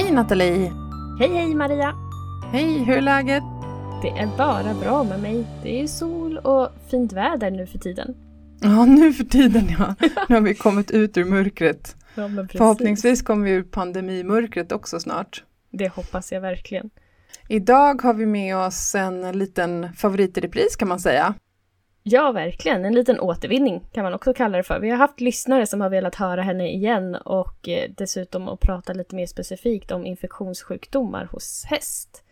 [0.00, 0.72] Hej Nathalie!
[1.18, 1.94] Hej, hej Maria!
[2.52, 3.42] Hej, hur är läget?
[4.02, 5.46] Det är bara bra med mig.
[5.62, 8.14] Det är sol och fint väder nu för tiden.
[8.60, 9.94] Ja, nu för tiden ja.
[10.28, 11.96] Nu har vi kommit ut ur mörkret.
[12.14, 12.28] Ja.
[12.52, 15.44] Förhoppningsvis kommer vi ur pandemimörkret också snart.
[15.70, 16.90] Det hoppas jag verkligen.
[17.48, 21.34] Idag har vi med oss en liten favorit i repris kan man säga.
[22.02, 22.84] Ja, verkligen.
[22.84, 24.80] En liten återvinning kan man också kalla det för.
[24.80, 28.92] Vi har haft lyssnare som har velat höra henne igen och eh, dessutom att prata
[28.92, 32.24] lite mer specifikt om infektionssjukdomar hos häst.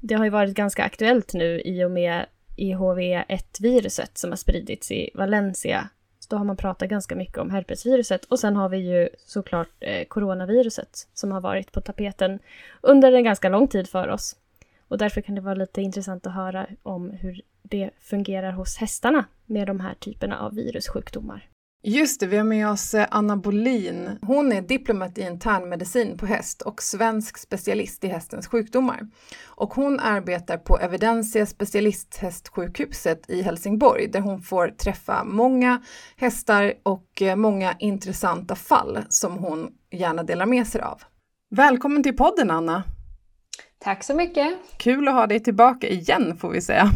[0.00, 5.10] Det har ju varit ganska aktuellt nu i och med IHV-1-viruset som har spridits i
[5.14, 5.88] Valencia.
[6.18, 9.68] Så då har man pratat ganska mycket om herpesviruset och sen har vi ju såklart
[9.80, 12.38] eh, coronaviruset som har varit på tapeten
[12.80, 14.36] under en ganska lång tid för oss.
[14.88, 19.24] Och därför kan det vara lite intressant att höra om hur det fungerar hos hästarna
[19.46, 21.50] med de här typerna av virussjukdomar.
[21.82, 24.18] Just det, vi har med oss eh, Anna Bolin.
[24.22, 29.00] Hon är diplomat i internmedicin på häst och svensk specialist i hästens sjukdomar.
[29.46, 35.82] Och hon arbetar på Evidensia specialisthästsjukhuset i Helsingborg där hon får träffa många
[36.16, 41.02] hästar och eh, många intressanta fall som hon gärna delar med sig av.
[41.50, 42.82] Välkommen till podden Anna!
[43.78, 44.58] Tack så mycket!
[44.76, 46.90] Kul att ha dig tillbaka igen får vi säga.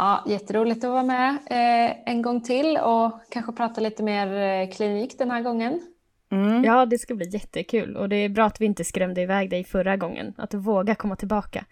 [0.00, 4.70] Ja, jätteroligt att vara med eh, en gång till och kanske prata lite mer eh,
[4.70, 5.80] klinik den här gången.
[6.30, 6.64] Mm.
[6.64, 9.64] Ja, det ska bli jättekul och det är bra att vi inte skrämde iväg dig
[9.64, 11.64] förra gången, att du vågar komma tillbaka.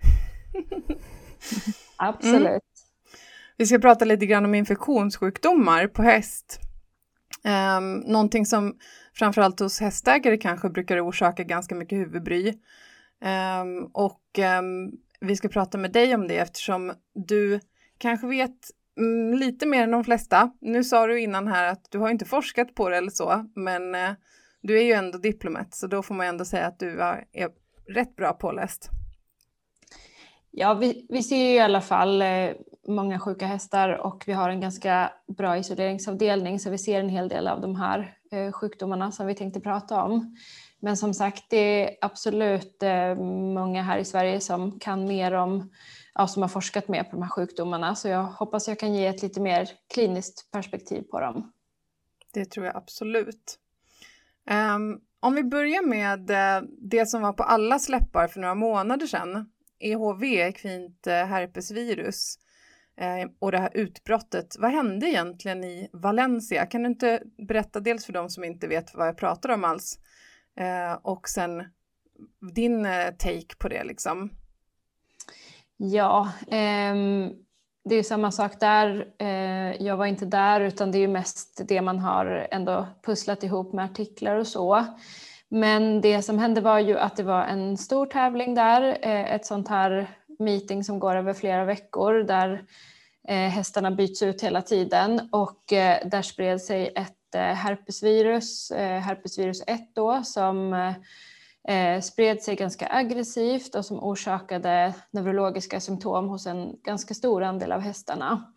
[1.97, 2.47] Absolut.
[2.47, 2.61] Mm.
[3.57, 6.61] Vi ska prata lite grann om infektionssjukdomar på häst.
[7.79, 8.77] Um, någonting som
[9.15, 12.49] framförallt hos hästägare kanske brukar orsaka ganska mycket huvudbry.
[13.61, 14.23] Um, och
[14.59, 17.61] um, vi ska prata med dig om det eftersom du
[17.99, 20.51] kanske vet mm, lite mer än de flesta.
[20.61, 23.95] Nu sa du innan här att du har inte forskat på det eller så, men
[23.95, 24.11] eh,
[24.63, 27.51] du är ju ändå diplomat, så då får man ändå säga att du är, är
[27.89, 28.91] rätt bra påläst.
[30.51, 32.51] Ja, vi, vi ser ju i alla fall eh,
[32.89, 37.29] många sjuka hästar och vi har en ganska bra isoleringsavdelning så vi ser en hel
[37.29, 40.37] del av de här eh, sjukdomarna som vi tänkte prata om.
[40.81, 43.15] Men som sagt, det är absolut eh,
[43.55, 45.71] många här i Sverige som kan mer om
[46.19, 47.95] ja, som har forskat mer på de här sjukdomarna.
[47.95, 51.53] Så jag hoppas jag kan ge ett lite mer kliniskt perspektiv på dem.
[52.33, 53.59] Det tror jag absolut.
[54.51, 59.07] Um, om vi börjar med eh, det som var på alla släppar för några månader
[59.07, 59.51] sedan.
[59.79, 62.39] EHV, ekvint eh, herpesvirus
[62.97, 64.57] eh, och det här utbrottet.
[64.59, 66.67] Vad hände egentligen i Valencia?
[66.67, 69.99] Kan du inte berätta dels för de som inte vet vad jag pratar om alls
[71.03, 71.65] och sen
[72.55, 72.85] din
[73.19, 74.31] take på det liksom.
[75.77, 76.95] Ja, eh,
[77.85, 79.07] det är samma sak där.
[79.19, 83.43] Eh, jag var inte där utan det är ju mest det man har ändå pusslat
[83.43, 84.85] ihop med artiklar och så.
[85.49, 89.47] Men det som hände var ju att det var en stor tävling där, eh, ett
[89.47, 92.65] sånt här meeting som går över flera veckor där
[93.29, 99.01] eh, hästarna byts ut hela tiden och eh, där spred sig ett eh, herpesvirus, eh,
[99.01, 100.93] herpesvirus 1 då, som eh,
[101.69, 107.73] eh, spred sig ganska aggressivt och som orsakade neurologiska symptom hos en ganska stor andel
[107.73, 108.55] av hästarna.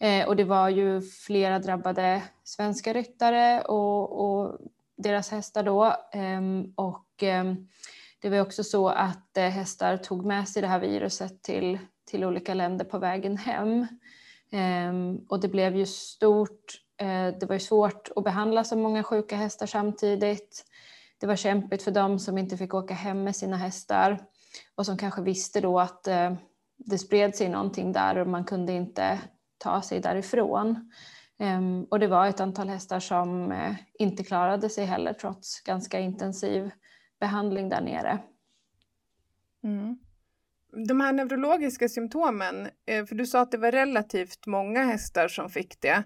[0.00, 4.58] Eh, och det var ju flera drabbade svenska ryttare och, och
[4.96, 5.84] deras hästar då.
[6.12, 6.40] Eh,
[6.74, 7.68] och ehm,
[8.20, 12.24] det var också så att eh, hästar tog med sig det här viruset till, till
[12.24, 13.86] olika länder på vägen hem.
[14.52, 19.02] Ehm, och det blev ju stort eh, det var ju svårt att behandla så många
[19.02, 20.64] sjuka hästar samtidigt
[21.20, 24.18] det var kämpigt för dem som inte fick åka hem med sina hästar
[24.74, 26.34] och som kanske visste då att eh,
[26.76, 29.20] det spred sig någonting där och man kunde inte
[29.58, 30.90] ta sig därifrån.
[31.38, 36.00] Um, och det var ett antal hästar som eh, inte klarade sig heller trots ganska
[36.00, 36.70] intensiv
[37.20, 38.18] behandling där nere.
[39.64, 39.98] Mm.
[40.88, 45.50] De här neurologiska symptomen, eh, för du sa att det var relativt många hästar som
[45.50, 46.04] fick det.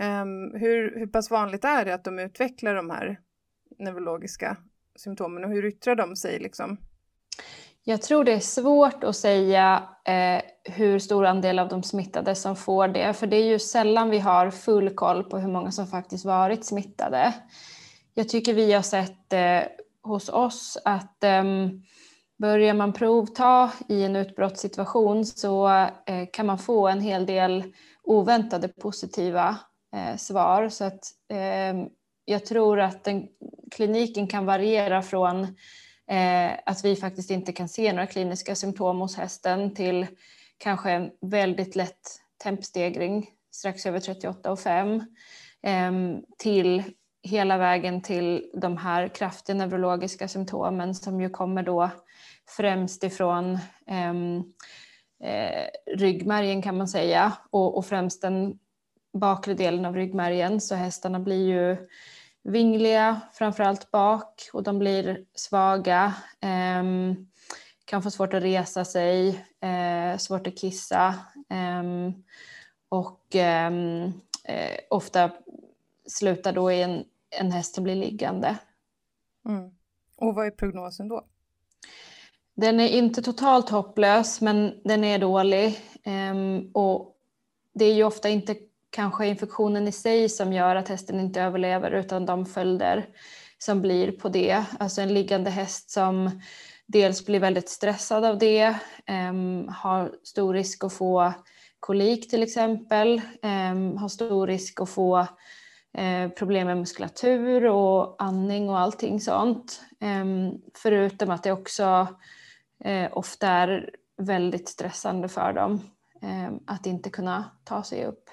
[0.00, 3.20] Um, hur, hur pass vanligt är det att de utvecklar de här
[3.80, 4.56] neurologiska
[4.96, 6.76] symptomen och hur yttrar de sig liksom?
[7.84, 12.56] Jag tror det är svårt att säga eh, hur stor andel av de smittade som
[12.56, 15.86] får det, för det är ju sällan vi har full koll på hur många som
[15.86, 17.34] faktiskt varit smittade.
[18.14, 19.60] Jag tycker vi har sett eh,
[20.02, 21.44] hos oss att eh,
[22.38, 25.68] börjar man provta i en utbrottssituation så
[26.06, 27.64] eh, kan man få en hel del
[28.02, 29.56] oväntade positiva
[29.96, 30.68] eh, svar.
[30.68, 31.86] Så att, ehm,
[32.30, 33.28] jag tror att den,
[33.70, 35.42] kliniken kan variera från
[36.10, 40.06] eh, att vi faktiskt inte kan se några kliniska symptom hos hästen till
[40.58, 45.04] kanske en väldigt lätt tempstegring strax över 38,5
[45.62, 46.82] eh, till
[47.22, 51.90] hela vägen till de här kraftiga neurologiska symptomen som ju kommer då
[52.56, 54.14] främst ifrån eh,
[55.30, 55.66] eh,
[55.96, 58.58] ryggmärgen kan man säga och, och främst den
[59.12, 60.60] bakre delen av ryggmärgen.
[60.60, 61.76] Så hästarna blir ju
[62.42, 66.84] vingliga, framförallt bak och de blir svaga, eh,
[67.84, 69.28] kan få svårt att resa sig,
[69.60, 71.14] eh, svårt att kissa
[71.50, 71.82] eh,
[72.88, 74.12] och ehm,
[74.44, 75.30] eh, ofta
[76.06, 77.04] slutar då i en,
[77.40, 78.58] en häst som blir liggande.
[79.48, 79.70] Mm.
[80.16, 81.24] Och vad är prognosen då?
[82.54, 87.16] Den är inte totalt hopplös men den är dålig ehm, och
[87.72, 88.56] det är ju ofta inte
[88.90, 93.06] kanske infektionen i sig som gör att hästen inte överlever utan de följder
[93.58, 94.64] som blir på det.
[94.78, 96.40] Alltså en liggande häst som
[96.86, 98.74] dels blir väldigt stressad av det,
[99.30, 101.32] um, har stor risk att få
[101.80, 105.26] kolik till exempel, um, har stor risk att få
[105.94, 109.82] eh, problem med muskulatur och andning och allting sånt.
[110.00, 112.06] Ehm, förutom att det också
[112.84, 115.80] eh, ofta är väldigt stressande för dem
[116.66, 118.30] att inte kunna ta sig upp.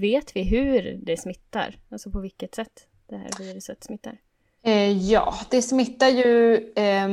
[0.00, 1.78] Vet vi hur det smittar?
[1.90, 4.18] Alltså på vilket sätt det här viruset smittar?
[4.62, 7.08] Eh, ja, det smittar ju eh,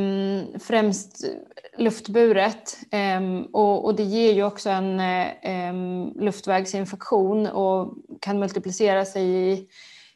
[0.60, 1.26] främst
[1.78, 3.22] luftburet eh,
[3.52, 5.74] och, och, det ger ju också en eh,
[6.24, 9.68] luftvägsinfektion och kan multiplicera sig i,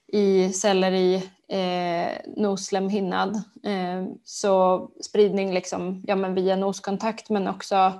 [0.07, 1.15] i celler i
[1.49, 3.43] eh, nosslemhinnan.
[3.63, 7.93] Ehm, så spridning liksom, ja, men via noskontakt men också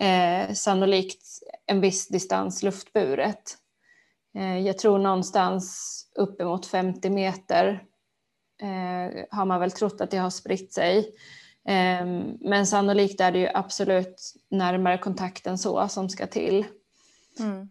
[0.00, 1.26] eh, sannolikt
[1.66, 3.58] en viss distans luftburet.
[4.34, 7.84] Eh, jag tror någonstans uppemot 50 meter
[8.62, 11.14] eh, har man väl trott att det har spritt sig.
[11.64, 16.66] Ehm, men sannolikt är det ju absolut närmare kontakten så som ska till.
[17.40, 17.68] Mm.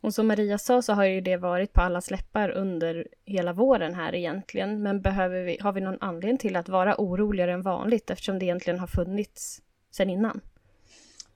[0.00, 3.94] Och som Maria sa så har ju det varit på alla släppar under hela våren
[3.94, 4.82] här egentligen.
[4.82, 8.44] Men behöver vi, har vi någon anledning till att vara oroligare än vanligt eftersom det
[8.44, 10.40] egentligen har funnits sedan innan?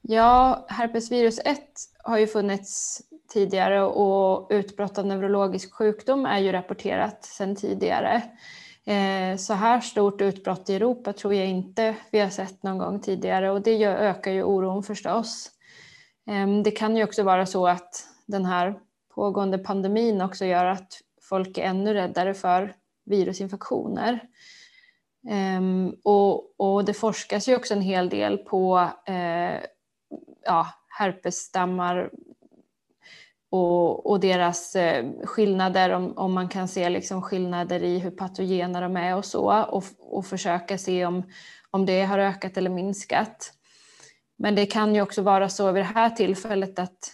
[0.01, 1.59] Ja, herpesvirus 1
[1.99, 3.03] har ju funnits
[3.33, 8.23] tidigare och utbrott av neurologisk sjukdom är ju rapporterat sedan tidigare.
[8.85, 13.01] Eh, så här stort utbrott i Europa tror jag inte vi har sett någon gång
[13.01, 15.51] tidigare och det ökar ju oron förstås.
[16.27, 18.75] Ehm, det kan ju också vara så att den här
[19.15, 20.93] pågående pandemin också gör att
[21.23, 22.75] folk är ännu räddare för
[23.05, 24.21] virusinfektioner.
[25.29, 29.61] Ehm, och, och det forskas ju också en hel del på eh,
[30.45, 30.67] ja,
[30.99, 32.11] herpesstammar
[33.53, 38.81] och, och deras eh, skillnader, om, om man kan se liksom skillnader i hur patogena
[38.81, 41.23] de är och så och, och försöka se om,
[41.71, 43.53] om det har ökat eller minskat.
[44.39, 47.13] Men det kan ju också vara så vid det här tillfället att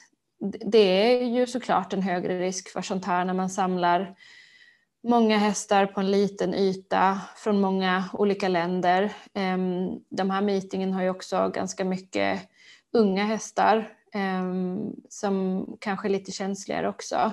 [0.67, 4.15] det är ju såklart en högre risk för sånt här när man samlar
[5.09, 9.13] många hästar på en liten yta från många olika länder.
[9.35, 12.41] Ehm, de här meetingen har ju också ganska mycket
[12.93, 17.33] unga hästar Ehm, som kanske är lite känsligare också.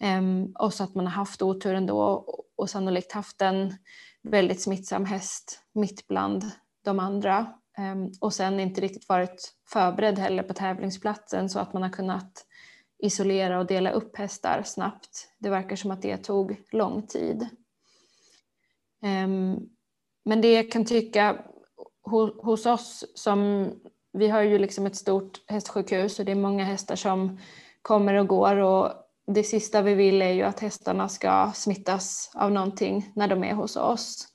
[0.00, 3.74] Ehm, och så att man har haft otur ändå och, och sannolikt haft en
[4.22, 6.50] väldigt smittsam häst mitt bland
[6.84, 7.46] de andra.
[7.78, 12.46] Ehm, och sen inte riktigt varit förberedd heller på tävlingsplatsen så att man har kunnat
[12.98, 15.28] isolera och dela upp hästar snabbt.
[15.38, 17.48] Det verkar som att det tog lång tid.
[20.24, 21.44] Men det jag kan tycka
[22.42, 23.70] hos oss som
[24.14, 27.38] vi har ju liksom ett stort hästsjukhus och det är många hästar som
[27.82, 28.92] kommer och går och
[29.26, 33.54] det sista vi vill är ju att hästarna ska smittas av någonting när de är
[33.54, 34.28] hos oss.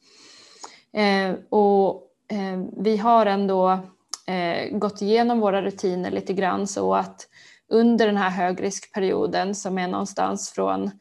[0.93, 3.79] Eh, och eh, vi har ändå
[4.27, 7.27] eh, gått igenom våra rutiner lite grann så att
[7.69, 10.91] under den här högriskperioden som är någonstans från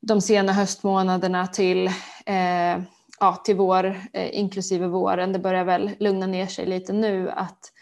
[0.00, 1.86] de sena höstmånaderna till,
[2.26, 2.82] eh,
[3.20, 7.72] ja, till vår, eh, inklusive våren, det börjar väl lugna ner sig lite nu, att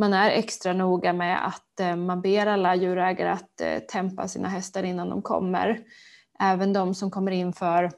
[0.00, 4.48] man är extra noga med att eh, man ber alla djurägare att eh, tempa sina
[4.48, 5.80] hästar innan de kommer.
[6.38, 7.90] Även de som kommer in för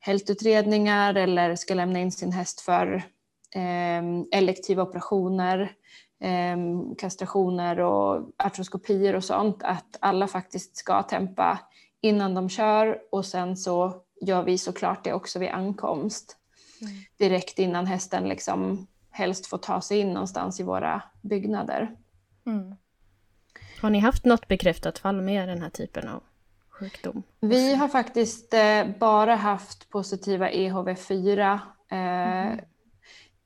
[0.00, 3.02] hältutredningar eller ska lämna in sin häst för
[3.54, 5.72] ehm, elektiva operationer,
[6.20, 11.58] ehm, kastrationer och artroskopier och sånt, att alla faktiskt ska tempa
[12.00, 16.36] innan de kör och sen så gör vi såklart det också vid ankomst.
[16.80, 16.92] Mm.
[17.18, 21.90] Direkt innan hästen liksom helst får ta sig in någonstans i våra byggnader.
[22.46, 22.74] Mm.
[23.80, 26.22] Har ni haft något bekräftat fall med den här typen av
[26.70, 27.22] sjukdom?
[27.40, 31.58] Vi har faktiskt eh, bara haft positiva EHV4
[31.90, 32.58] eh, mm.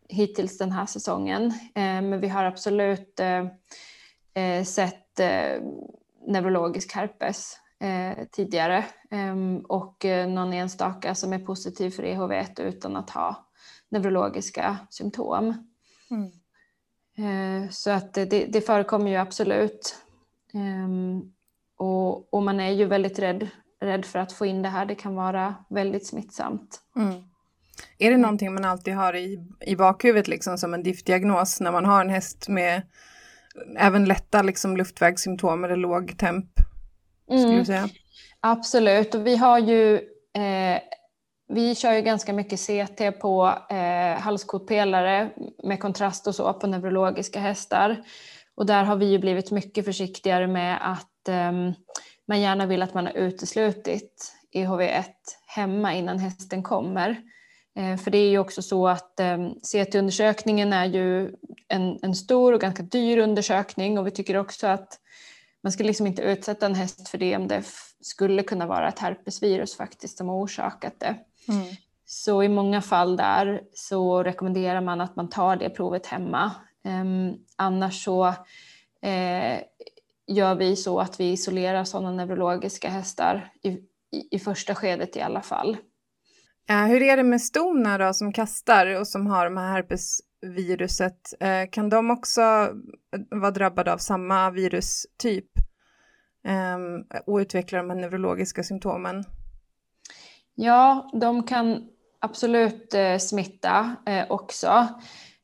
[0.08, 1.46] hittills den här säsongen.
[1.74, 3.46] Eh, men vi har absolut eh,
[4.34, 5.62] eh, sett eh,
[6.26, 7.56] neurologisk herpes
[8.30, 13.47] tidigare ehm, och någon enstaka som är positiv för EHV1 utan att ha
[13.88, 15.68] neurologiska symptom.
[16.10, 16.30] Mm.
[17.70, 19.96] Så att det, det förekommer ju absolut.
[20.54, 21.32] Um,
[21.76, 23.48] och, och, man är ju väldigt rädd,
[23.80, 24.86] rädd för att få in det här.
[24.86, 26.80] Det kan vara väldigt smittsamt.
[26.96, 27.22] Mm.
[27.98, 31.84] Är det någonting man alltid har i, i bakhuvudet liksom som en diftdiagnos när man
[31.84, 32.82] har en häst med
[33.76, 36.50] även lätta liksom, luftvägssymptom eller låg temp?
[37.26, 37.64] Skulle mm.
[37.64, 37.88] säga?
[38.40, 39.94] Absolut, och vi har ju
[40.34, 40.80] eh,
[41.48, 45.30] vi kör ju ganska mycket CT på eh, halskotpelare
[45.64, 48.02] med kontrast och så på neurologiska hästar.
[48.54, 51.52] Och där har vi ju blivit mycket försiktigare med att eh,
[52.28, 55.04] man gärna vill att man har uteslutit EHV1
[55.46, 57.22] hemma innan hästen kommer.
[57.78, 61.34] Eh, för det är ju också så att eh, CT-undersökningen är ju
[61.68, 65.00] en, en stor och ganska dyr undersökning och vi tycker också att
[65.62, 67.62] man ska liksom inte utsätta en häst för det om det
[68.00, 71.14] skulle kunna vara ett herpesvirus faktiskt som har orsakat det.
[71.48, 71.66] Mm.
[72.04, 76.52] Så i många fall där så rekommenderar man att man tar det provet hemma
[76.88, 79.60] Um, annars så uh,
[80.26, 85.20] gör vi så att vi isolerar sådana neurologiska hästar i, i, i första skedet i
[85.20, 85.76] alla fall.
[86.70, 91.34] Uh, hur är det med stona då som kastar och som har de här herpesviruset?
[91.44, 92.40] Uh, kan de också
[93.30, 95.50] vara drabbade av samma virustyp
[96.48, 99.24] um, och utveckla de här neurologiska symptomen?
[100.60, 101.88] Ja, de kan
[102.20, 104.88] absolut eh, smitta eh, också.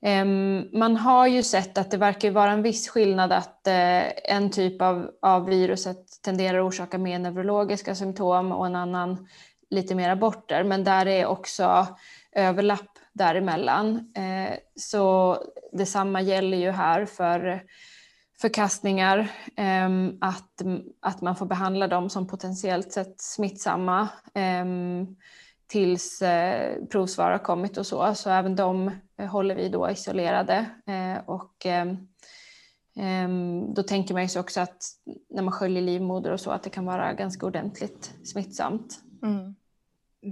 [0.03, 4.51] Ehm, man har ju sett att det verkar vara en viss skillnad att eh, en
[4.51, 9.29] typ av, av viruset tenderar att orsaka mer neurologiska symptom och en annan
[9.71, 10.65] lite mer aborter.
[10.65, 11.87] Men där är också
[12.33, 14.13] överlapp däremellan.
[14.77, 15.37] Så
[15.73, 17.63] detsamma gäller ju här för
[18.45, 20.63] förkastningar, ehm, att,
[21.01, 25.17] att man får behandla dem som potentiellt sett smittsamma ehm,
[25.67, 28.15] tills eh, provsvar har kommit och så.
[28.15, 30.67] Så även de eh, håller vi då isolerade.
[30.87, 34.83] Eh, och ehm, då tänker man ju sig också att
[35.31, 39.01] när man sköljer livmoder och så att det kan vara ganska ordentligt smittsamt.
[39.23, 39.55] Mm.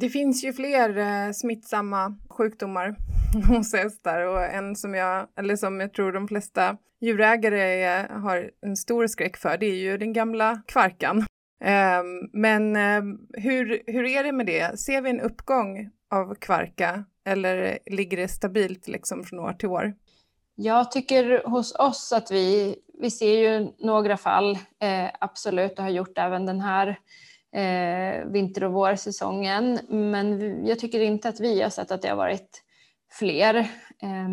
[0.00, 2.96] Det finns ju fler smittsamma sjukdomar
[3.48, 8.50] hos hästar och en som jag, eller som jag tror de flesta djurägare är, har
[8.66, 11.24] en stor skräck för, det är ju den gamla kvarkan.
[11.64, 14.80] Ehm, men ehm, hur, hur är det med det?
[14.80, 19.94] Ser vi en uppgång av kvarka eller ligger det stabilt liksom från år till år?
[20.54, 25.90] Jag tycker hos oss att vi, vi ser ju några fall, eh, absolut, och har
[25.90, 26.98] gjort även den här
[27.52, 29.78] eh, vinter och vårsäsongen.
[29.88, 32.62] Men jag tycker inte att vi har sett att det har varit
[33.10, 33.54] fler.
[34.02, 34.28] Eh,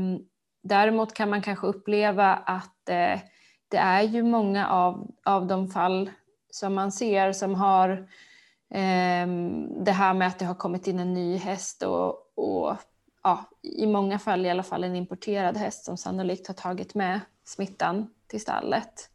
[0.63, 3.19] däremot kan man kanske uppleva att eh,
[3.67, 6.09] det är ju många av, av de fall
[6.51, 7.89] som man ser som har
[8.73, 9.27] eh,
[9.85, 12.75] det här med att det har kommit in en ny häst och, och
[13.23, 17.19] ja, i många fall i alla fall en importerad häst som sannolikt har tagit med
[17.45, 19.09] smittan till stallet.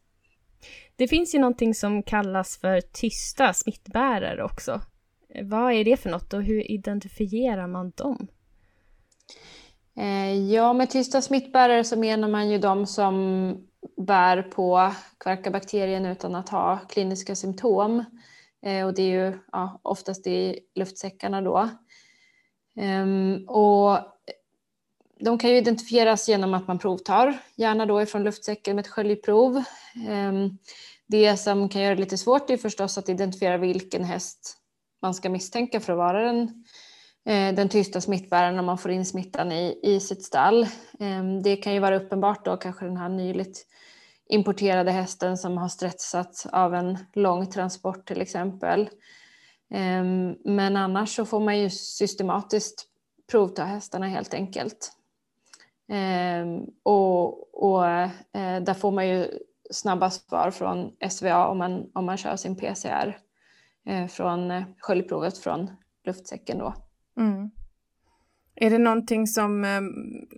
[0.95, 4.81] Det finns ju någonting som kallas för tysta smittbärare också.
[5.43, 8.27] Vad är det för något och hur identifierar man dem?
[9.97, 13.57] Eh, ja, med tysta smittbärare så menar man ju de som
[13.97, 18.05] bär på kvarkabakterien utan att ha kliniska symptom.
[18.65, 21.69] Eh, och det är ju ja, oftast i luftsäckarna då.
[22.77, 23.99] Ehm, och
[25.19, 29.63] de kan ju identifieras genom att man provtar, gärna då ifrån luftsäcken med ett sköljprov.
[30.07, 30.57] Ehm,
[31.07, 34.57] det som kan göra det lite svårt är förstås att identifiera vilken häst
[35.01, 36.63] man ska misstänka för att vara den,
[37.25, 40.67] eh, den tysta smittbäraren om man får in smittan i, i sitt stall.
[40.99, 43.65] Ehm, det kan ju vara uppenbart då kanske den här nyligt
[44.29, 48.89] importerade hästen som har stressats av en lång transport till exempel.
[49.73, 52.87] Ehm, men annars så får man ju systematiskt
[53.31, 54.91] provta hästarna helt enkelt.
[55.89, 58.09] Ehm, och, och eh,
[58.61, 59.27] där får man ju
[59.71, 63.17] snabba svar från SVA om man, om man kör sin PCR
[63.85, 65.69] eh, från eh, sköljprovet från
[66.05, 66.73] luftsäcken då.
[67.17, 67.51] Mm.
[68.55, 69.81] Är det någonting som eh,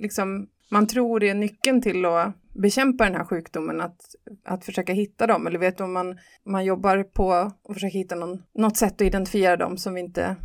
[0.01, 4.01] liksom, man tror är nyckeln till att bekämpa den här sjukdomen, att,
[4.45, 5.47] att försöka hitta dem?
[5.47, 9.07] Eller vet du om man, man jobbar på att försöka hitta någon, något sätt att
[9.07, 10.35] identifiera dem som vi inte...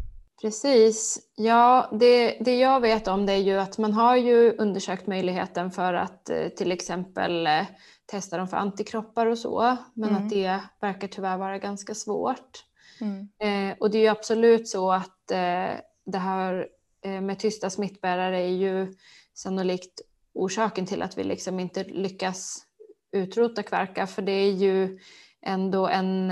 [0.42, 1.20] Precis.
[1.36, 5.70] Ja, det, det jag vet om det är ju att man har ju undersökt möjligheten
[5.70, 7.64] för att eh, till exempel eh,
[8.06, 10.22] testa dem för antikroppar och så, men mm.
[10.22, 12.64] att det verkar tyvärr vara ganska svårt.
[13.00, 13.28] Mm.
[13.38, 16.68] Eh, och det är ju absolut så att eh, det här
[17.04, 18.94] eh, med tysta smittbärare är ju
[19.34, 20.00] sannolikt
[20.32, 22.66] orsaken till att vi liksom inte lyckas
[23.12, 24.98] utrota kvarka, för det är ju
[25.42, 26.30] ändå en,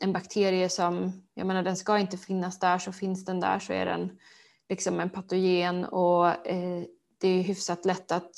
[0.00, 3.72] en bakterie som, jag menar den ska inte finnas där, så finns den där så
[3.72, 4.18] är den
[4.68, 6.82] liksom en patogen och eh,
[7.20, 8.32] det är hyfsat lätt att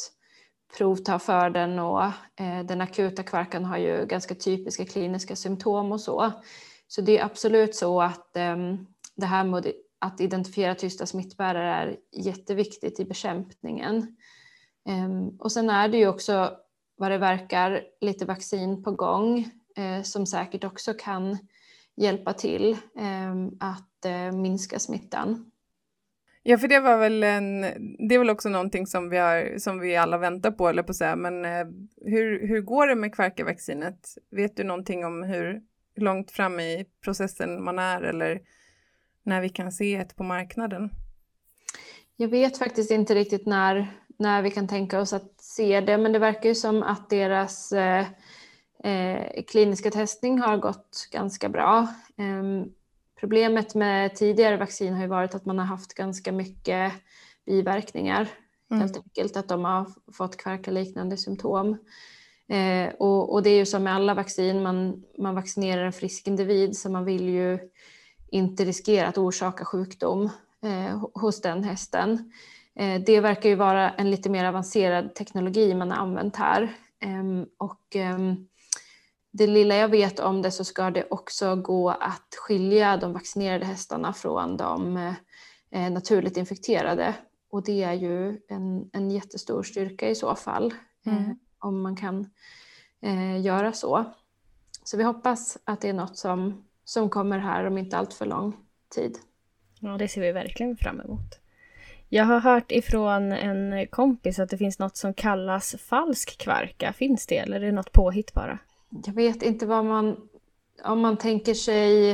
[0.77, 2.05] provta för den och
[2.37, 6.33] eh, den akuta kvarkan har ju ganska typiska kliniska symptom och så.
[6.89, 8.57] Så det är absolut så att eh,
[9.17, 14.17] det här med att identifiera tysta smittbärare är jätteviktigt i bekämpningen.
[15.39, 16.57] Och sen är det ju också
[16.97, 19.51] vad det verkar lite vaccin på gång
[20.03, 21.39] som säkert också kan
[21.97, 25.51] hjälpa till ehm, att eh, minska smittan.
[26.43, 27.61] Ja, för det var väl en,
[28.09, 30.91] det är väl också någonting som vi, har, som vi alla väntar på, eller på
[30.91, 31.17] att säga.
[31.17, 31.67] Men eh,
[32.05, 34.09] hur, hur går det med kvarkavaccinet?
[34.31, 35.63] Vet du någonting om hur
[35.97, 38.41] långt fram i processen man är eller
[39.23, 40.91] när vi kan se ett på marknaden?
[42.17, 46.13] Jag vet faktiskt inte riktigt när, när vi kan tänka oss att se det, men
[46.13, 47.73] det verkar ju som att deras
[48.85, 51.89] eh, kliniska testning har gått ganska bra.
[52.17, 52.73] Eh,
[53.23, 56.93] Problemet med tidigare vaccin har ju varit att man har haft ganska mycket
[57.47, 58.29] biverkningar.
[58.71, 58.81] Mm.
[58.81, 61.79] Helt enkelt att de har fått kvarkaliknande symptom.
[62.49, 66.27] Eh, och, och, det är ju som med alla vaccin, man, man vaccinerar en frisk
[66.27, 67.59] individ så man vill ju
[68.31, 70.31] inte riskera att orsaka sjukdom
[70.63, 72.33] eh, hos den hästen.
[72.75, 76.77] Eh, det verkar ju vara en lite mer avancerad teknologi man har använt här.
[77.01, 78.47] Ehm, och, ehm,
[79.33, 83.65] det lilla jag vet om det så ska det också gå att skilja de vaccinerade
[83.65, 84.97] hästarna från de
[85.71, 87.15] eh, naturligt infekterade.
[87.51, 90.75] Och det är ju en, en jättestor styrka i så fall,
[91.07, 91.39] eh, mm.
[91.59, 92.31] om man kan
[93.03, 94.05] eh, göra så.
[94.85, 98.27] Så vi hoppas att det är något som, som kommer här om inte allt för
[98.27, 98.57] lång
[98.95, 99.19] tid.
[99.81, 101.39] Ja, det ser vi verkligen fram emot.
[102.09, 106.93] Jag har hört ifrån en kompis att det finns något som kallas falsk kvarka.
[106.93, 108.59] Finns det eller är det något påhitt bara?
[109.07, 110.17] Jag vet inte vad man,
[110.85, 112.11] om man tänker sig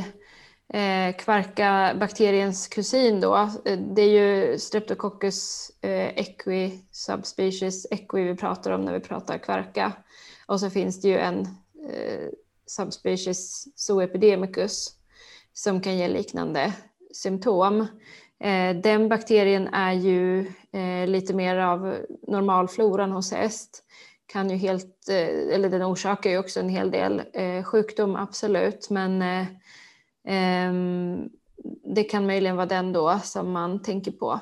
[0.68, 3.50] eh, kvarka-bakteriens kusin då.
[3.94, 9.92] Det är ju Streptococcus eh, equi, subspecies equi vi pratar om när vi pratar kvarka.
[10.46, 11.40] Och så finns det ju en
[11.90, 12.28] eh,
[12.66, 14.90] subspecies zoepidemicus
[15.52, 16.72] som kan ge liknande
[17.12, 17.80] symptom.
[18.40, 20.40] Eh, den bakterien är ju
[20.72, 21.96] eh, lite mer av
[22.28, 23.84] normalfloran hos häst
[24.32, 28.90] kan ju helt, eh, eller den orsakar ju också en hel del eh, sjukdom, absolut.
[28.90, 29.46] Men eh,
[30.28, 31.28] ehm,
[31.94, 34.40] det kan möjligen vara den då som man tänker på.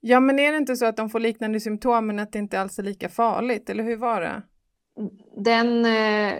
[0.00, 2.60] Ja, men är det inte så att de får liknande symptom men att det inte
[2.60, 4.42] alls är lika farligt, eller hur var det?
[5.36, 6.34] Den eh,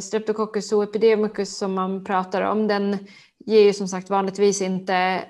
[0.00, 2.98] Streptococcus zoepidemicus som man pratar om, den
[3.38, 5.24] ger ju som sagt vanligtvis inte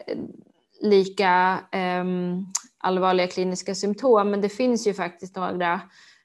[0.80, 1.59] lika
[2.00, 4.30] um, allvarliga kliniska symptom.
[4.30, 5.80] Men det finns ju faktiskt några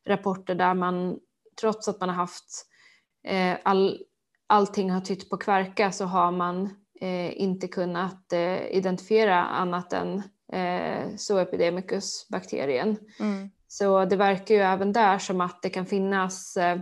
[0.05, 1.19] rapporter där man,
[1.59, 2.65] trots att man har haft
[3.27, 3.99] eh, all,
[4.47, 6.69] allting har tytt på kvarka så har man
[7.01, 12.97] eh, inte kunnat eh, identifiera annat än eh, Zoepidemicus-bakterien.
[13.19, 13.49] Mm.
[13.67, 16.79] Så det verkar ju även där som att det kan finnas eh,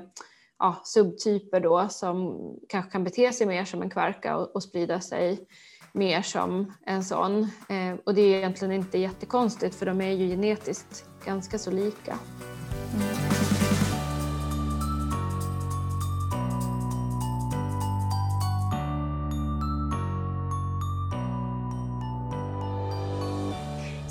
[0.59, 5.01] ja, subtyper då som kanske kan bete sig mer som en kvarka och, och sprida
[5.01, 5.47] sig
[5.93, 7.41] mer som en sån.
[7.69, 12.19] Eh, och det är egentligen inte jättekonstigt för de är ju genetiskt ganska så lika.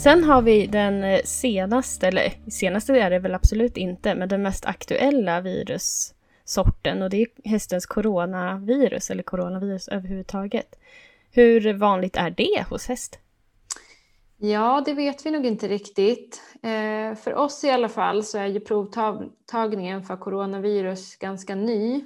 [0.02, 4.42] Sen har vi den eh, senaste, eller senaste är det väl absolut inte, men den
[4.42, 10.78] mest aktuella virussorten och det är hästens coronavirus eller coronavirus överhuvudtaget.
[11.34, 13.18] Hur vanligt är det hos häst?
[14.36, 16.42] Ja, det vet vi nog inte riktigt.
[16.62, 22.04] Eh, för oss i alla fall så är ju provtagningen för coronavirus ganska ny.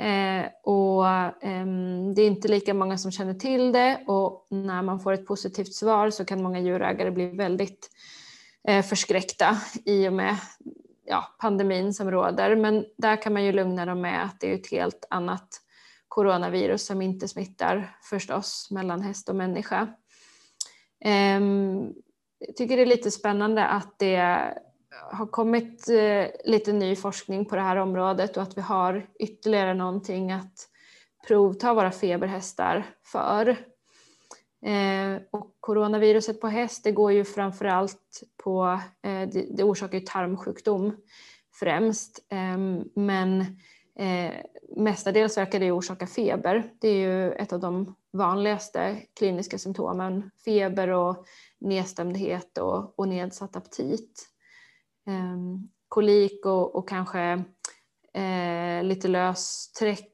[0.00, 1.66] Eh, och eh,
[2.14, 5.74] det är inte lika många som känner till det och när man får ett positivt
[5.74, 7.90] svar så kan många djurägare bli väldigt
[8.68, 10.36] eh, förskräckta i och med
[11.06, 12.56] ja, pandemin som råder.
[12.56, 15.61] Men där kan man ju lugna dem med att det är ett helt annat
[16.14, 19.88] coronavirus som inte smittar förstås mellan häst och människa.
[21.04, 21.92] Ehm,
[22.38, 24.16] jag tycker det är lite spännande att det
[25.12, 29.74] har kommit eh, lite ny forskning på det här området och att vi har ytterligare
[29.74, 30.68] någonting att
[31.28, 33.56] provta våra feberhästar för.
[34.66, 40.96] Ehm, och coronaviruset på häst det går ju framförallt på, eh, det, orsakar ju tarmsjukdom
[41.60, 43.40] främst ehm, men
[43.98, 44.34] eh,
[44.76, 46.72] mestadels verkar det orsaka feber.
[46.80, 50.30] Det är ju ett av de vanligaste kliniska symptomen.
[50.44, 51.26] Feber och
[51.60, 54.28] nedstämdhet och, och nedsatt aptit.
[55.06, 57.44] Um, kolik och, och kanske
[58.14, 60.10] eh, lite lös träck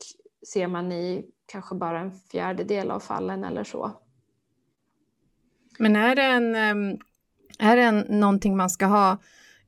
[0.52, 3.92] ser man i kanske bara en fjärdedel av fallen eller så.
[5.78, 6.98] Men är det, en, ehm,
[7.58, 9.18] är det en, någonting man ska ha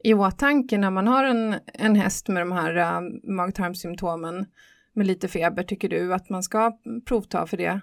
[0.05, 4.47] i åtanke när man har en, en häst med de här uh, magtarmsymptomen
[4.93, 6.73] med lite feber, tycker du att man ska
[7.07, 7.81] provta för det?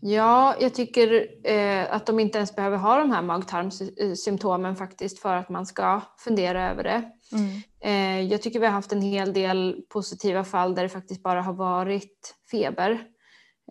[0.00, 5.34] Ja, jag tycker eh, att de inte ens behöver ha de här magtarmsymptomen faktiskt för
[5.34, 7.02] att man ska fundera över det.
[7.32, 7.62] Mm.
[7.80, 11.42] Eh, jag tycker vi har haft en hel del positiva fall där det faktiskt bara
[11.42, 13.00] har varit feber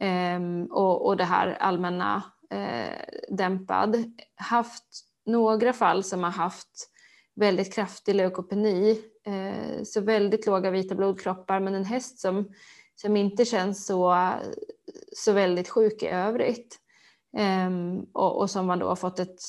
[0.01, 0.39] eh,
[0.71, 4.03] och, och det här allmänna eh, dämpad.
[4.35, 4.85] Haft
[5.25, 6.89] några fall som har haft
[7.37, 12.51] väldigt kraftig leukopeni, eh, så väldigt låga vita blodkroppar men en häst som
[13.01, 14.31] som inte känns så,
[15.15, 16.79] så väldigt sjuk i övrigt.
[17.37, 19.41] Ehm, och, och, som man då har fått ett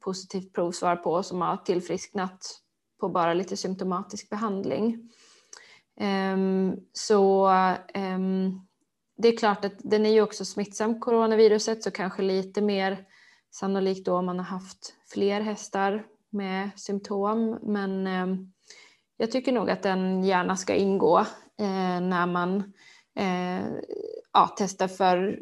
[0.00, 2.60] positivt provsvar på som har tillfrisknat
[3.00, 5.10] på bara lite symptomatisk behandling.
[6.00, 7.46] Ehm, så
[7.94, 8.60] ehm,
[9.16, 13.04] det är klart att den är ju också smittsam coronaviruset så kanske lite mer
[13.50, 18.06] sannolikt då om man har haft fler hästar med symptom men
[19.16, 21.18] jag tycker nog att den gärna ska ingå
[21.60, 22.72] eh, när man
[23.16, 23.66] eh,
[24.32, 25.40] ja, testar för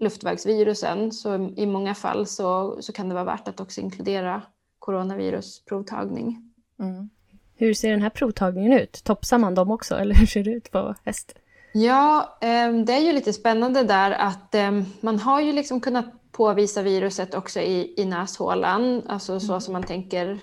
[0.00, 1.12] luftvägsvirusen.
[1.12, 4.42] Så i många fall så, så kan det vara värt att också inkludera
[4.78, 6.52] coronavirusprovtagning.
[6.78, 7.10] Mm.
[7.56, 9.04] Hur ser den här provtagningen ut?
[9.04, 11.34] Toppsar man dem också eller hur ser det ut på häst?
[11.72, 16.19] Ja, eh, det är ju lite spännande där att eh, man har ju liksom kunnat
[16.40, 19.60] påvisa viruset också i, i näshålan, alltså så mm.
[19.60, 20.38] som man tänker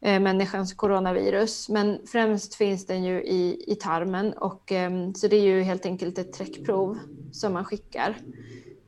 [0.00, 1.68] eh, människans coronavirus.
[1.68, 5.86] Men främst finns den ju i, i tarmen och eh, så det är ju helt
[5.86, 6.98] enkelt ett träckprov
[7.32, 8.16] som man skickar.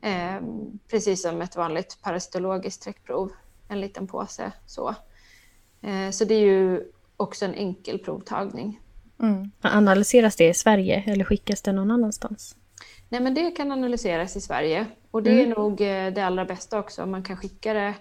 [0.01, 0.41] Eh,
[0.91, 3.31] precis som ett vanligt parasitologiskt träckprov,
[3.67, 4.95] en liten påse så.
[5.81, 8.79] Eh, så det är ju också en enkel provtagning.
[9.19, 9.51] Mm.
[9.61, 12.55] Analyseras det i Sverige eller skickas det någon annanstans?
[13.09, 15.51] Nej men det kan analyseras i Sverige och det mm.
[15.51, 17.93] är nog eh, det allra bästa också om man kan skicka det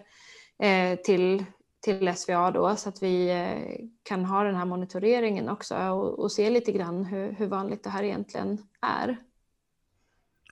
[0.66, 1.44] eh, till
[1.86, 6.32] till SVA då så att vi eh, kan ha den här monitoreringen också och, och
[6.32, 9.16] se lite grann hur, hur, vanligt det här egentligen är.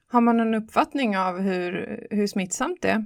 [0.07, 3.05] Har man en uppfattning av hur, hur smittsamt det är?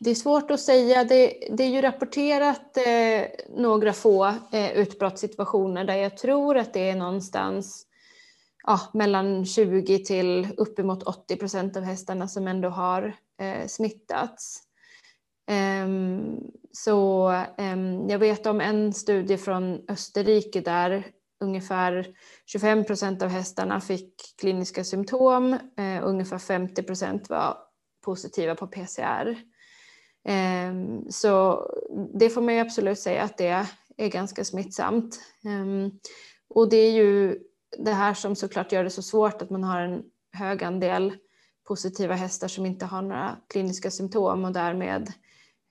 [0.00, 1.04] Det är svårt att säga.
[1.04, 3.26] Det, det är ju rapporterat eh,
[3.56, 7.85] några få eh, utbrottssituationer där jag tror att det är någonstans
[8.66, 14.62] ja, mellan 20 till uppemot 80 procent av hästarna som ändå har eh, smittats.
[15.84, 16.40] Um,
[16.72, 21.06] så um, jag vet om en studie från Österrike där
[21.40, 22.06] ungefär
[22.46, 27.58] 25 procent av hästarna fick kliniska symptom, eh, ungefär 50 procent var
[28.04, 29.28] positiva på PCR.
[29.28, 31.62] Um, ehm, så
[32.14, 35.20] det får man ju absolut säga att det är ganska smittsamt.
[36.48, 37.38] Och det är ju
[37.78, 41.16] det här som såklart gör det så svårt att man har en hög andel
[41.64, 45.12] positiva hästar som inte har några kliniska symptom och därmed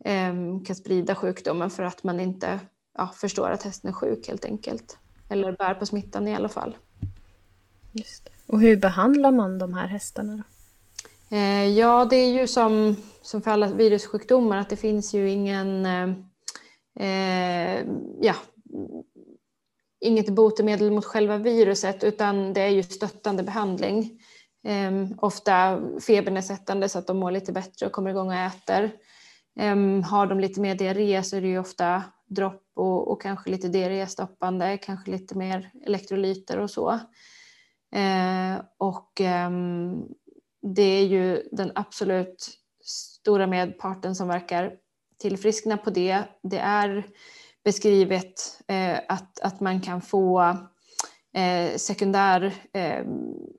[0.04, 2.60] Ehm, kan sprida sjukdomen för att man inte
[2.98, 4.98] ja, förstår att hästen är sjuk helt enkelt.
[5.30, 6.78] Eller bär på smittan i alla fall.
[7.92, 10.44] Just Och hur behandlar man de här hästarna?
[11.30, 11.36] Då?
[11.36, 15.86] Eh, ja, det är ju som, som för alla virussjukdomar att det finns ju ingen
[15.86, 16.10] eh,
[17.00, 17.86] eh
[18.22, 18.36] ja,
[20.06, 24.22] inget botemedel mot själva viruset utan det är ju stöttande behandling.
[24.68, 28.92] Um, ofta febernedsättande så att de mår lite bättre och kommer igång och äter.
[29.60, 33.50] Um, har de lite mer diarré så är det ju ofta dropp och, och kanske
[33.50, 36.92] lite diarréstoppande, kanske lite mer elektrolyter och så.
[37.96, 40.08] Uh, och um,
[40.76, 42.50] det är ju den absolut
[42.84, 44.74] stora medparten som verkar
[45.18, 46.24] tillfriskna på det.
[46.44, 47.06] Det är
[47.66, 50.58] beskrivet eh, att, att man kan få
[51.34, 53.04] eh, sekundär, eh,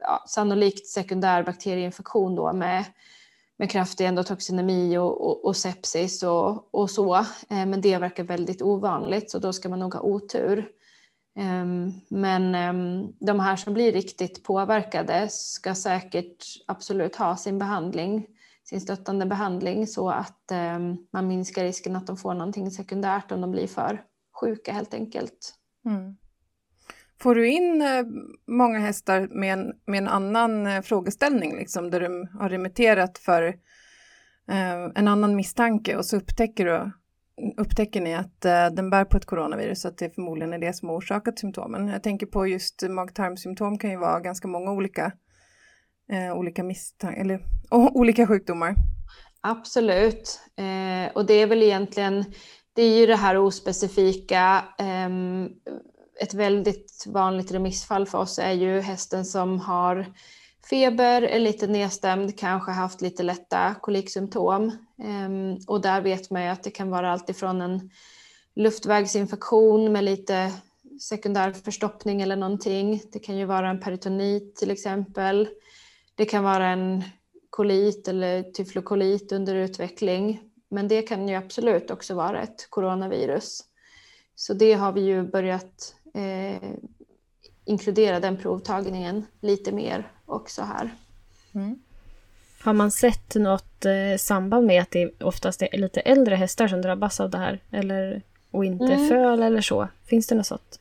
[0.01, 2.85] ja, sannolikt sekundär bakterieinfektion då med
[3.59, 7.15] med kraftig endotoxinemi och, och, och sepsis och, och så.
[7.17, 10.69] Eh, men det verkar väldigt ovanligt så då ska man nog ha otur.
[11.39, 18.27] Ehm, men ehm, de här som blir riktigt påverkade ska säkert absolut ha sin behandling
[18.69, 20.79] sin stöttande behandling så att eh,
[21.13, 24.03] man minskar risken att de får någonting sekundärt om de blir för
[24.41, 25.55] sjuka helt enkelt.
[25.87, 26.17] Mm.
[27.21, 28.05] Får du in eh,
[28.47, 33.43] många hästar med en, med en annan eh, frågeställning, liksom, där du har remitterat för
[34.49, 36.91] eh, en annan misstanke och så upptäcker, du,
[37.57, 40.89] upptäcker ni att eh, den bär på ett coronavirus, att det förmodligen är det som
[40.89, 41.89] har orsakat symptomen.
[41.89, 45.13] Jag tänker på just mag-tarmsymptom kan ju vara ganska många olika,
[46.13, 47.41] eh, olika, misstag, eller,
[47.71, 48.75] oh, olika sjukdomar.
[49.41, 52.25] Absolut, eh, och det är väl egentligen
[52.73, 55.09] det är ju det här ospecifika eh,
[56.21, 60.07] ett väldigt vanligt remissfall för oss är ju hästen som har
[60.71, 64.73] feber, är lite nedstämd, kanske haft lite lätta koliksymptom.
[65.03, 67.91] Ehm, och där vet man ju att det kan vara alltifrån en
[68.55, 70.53] luftvägsinfektion med lite
[71.01, 73.03] sekundär förstoppning eller någonting.
[73.13, 75.49] Det kan ju vara en peritonit till exempel.
[76.17, 77.05] Det kan vara en
[77.51, 80.41] kolit eller tyflokolit under utveckling.
[80.69, 83.65] Men det kan ju absolut också vara ett coronavirus.
[84.35, 86.71] Så det har vi ju börjat eh,
[87.65, 90.95] inkludera den provtagningen lite mer också här.
[91.55, 91.79] Mm.
[92.61, 96.83] Har man sett något eh, samband med att det oftast är lite äldre hästar som
[96.83, 97.61] drabbas av det här?
[97.71, 99.09] Eller, och inte mm.
[99.09, 99.89] föl eller så?
[100.05, 100.81] Finns det något sånt?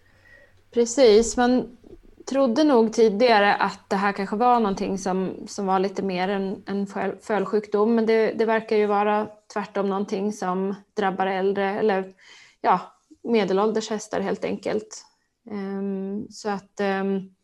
[0.71, 1.77] Precis, man
[2.25, 6.63] trodde nog tidigare att det här kanske var någonting som, som var lite mer en,
[6.65, 6.87] en
[7.21, 12.13] fölsjukdom, men det, det verkar ju vara tvärtom någonting som drabbar äldre eller
[12.61, 12.81] ja,
[13.23, 15.05] medelålders hästar helt enkelt.
[15.51, 17.35] Um, så att um,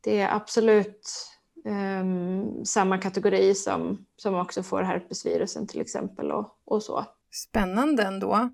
[0.00, 1.28] det är absolut
[1.64, 7.04] um, samma kategori som, som också får herpesvirusen till exempel och, och så.
[7.30, 8.50] Spännande ändå.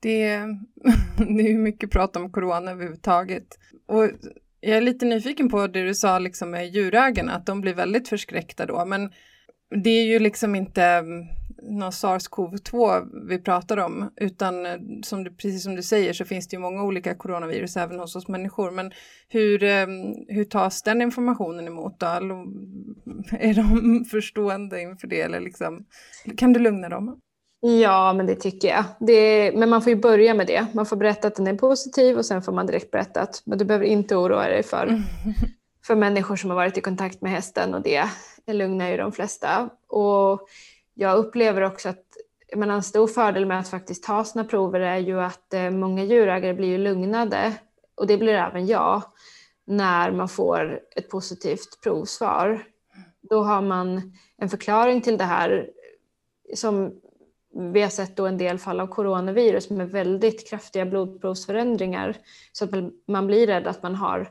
[0.00, 0.28] Det,
[1.16, 3.58] det är mycket prat om corona överhuvudtaget.
[3.86, 4.10] Och
[4.60, 8.08] jag är lite nyfiken på det du sa liksom med djurägarna, att de blir väldigt
[8.08, 8.84] förskräckta då.
[8.84, 9.10] Men
[9.84, 11.26] det är ju liksom inte mm,
[11.62, 16.48] någon sars-cov-2 vi pratar om, utan eh, som du, precis som du säger så finns
[16.48, 18.70] det ju många olika coronavirus även hos oss människor.
[18.70, 18.92] Men
[19.28, 19.86] hur, eh,
[20.28, 22.06] hur tas den informationen emot då?
[23.38, 25.86] Är de förstående inför det eller liksom,
[26.36, 27.20] kan du lugna dem?
[27.60, 28.84] Ja, men det tycker jag.
[28.98, 30.66] Det, men man får ju börja med det.
[30.74, 33.58] Man får berätta att den är positiv och sen får man direkt berätta att men
[33.58, 35.02] du behöver inte oroa dig för,
[35.86, 38.08] för människor som har varit i kontakt med hästen och det
[38.46, 39.70] lugnar ju de flesta.
[39.88, 40.48] Och
[40.94, 42.04] jag upplever också att
[42.56, 46.04] men en stor fördel med att faktiskt ta sina prover är ju att eh, många
[46.04, 47.54] djurägare blir ju lugnade
[47.94, 49.02] och det blir även jag
[49.66, 52.64] när man får ett positivt provsvar.
[53.20, 55.70] Då har man en förklaring till det här
[56.54, 57.00] som
[57.54, 62.16] vi har sett då en del fall av coronavirus med väldigt kraftiga blodprovsförändringar
[62.52, 62.70] så att
[63.08, 64.30] man blir rädd att man har